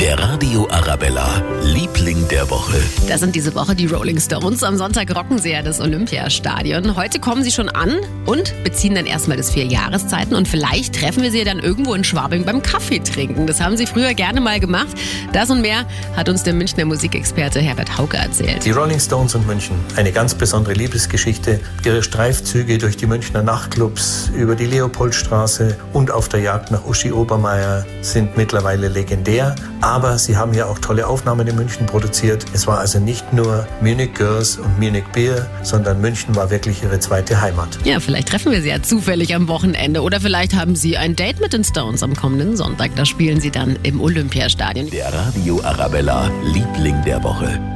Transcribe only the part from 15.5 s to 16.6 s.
mehr hat uns der